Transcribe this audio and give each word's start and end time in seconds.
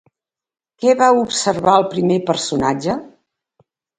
Què 0.85 0.95
va 1.01 1.09
observar 1.17 1.75
el 1.81 1.85
primer 1.91 2.17
personatge? 2.31 2.95